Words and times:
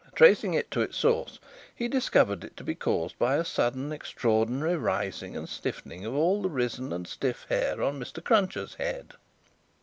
Tracing 0.15 0.55
it 0.55 0.71
to 0.71 0.81
its 0.81 0.97
source, 0.97 1.37
he 1.75 1.87
discovered 1.87 2.43
it 2.43 2.57
to 2.57 2.63
be 2.63 2.73
caused 2.73 3.19
by 3.19 3.35
a 3.35 3.45
sudden 3.45 3.91
extraordinary 3.91 4.75
rising 4.75 5.37
and 5.37 5.47
stiffening 5.47 6.05
of 6.05 6.15
all 6.15 6.41
the 6.41 6.49
risen 6.49 6.91
and 6.91 7.07
stiff 7.07 7.45
hair 7.49 7.83
on 7.83 7.99
Mr. 8.01 8.23
Cruncher's 8.23 8.73
head. 8.73 9.13